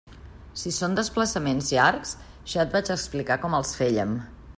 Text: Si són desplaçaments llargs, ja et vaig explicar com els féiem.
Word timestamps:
Si 0.59 0.71
són 0.77 0.95
desplaçaments 0.99 1.69
llargs, 1.75 2.15
ja 2.53 2.65
et 2.65 2.73
vaig 2.77 2.91
explicar 2.95 3.39
com 3.45 3.59
els 3.59 3.75
féiem. 3.83 4.17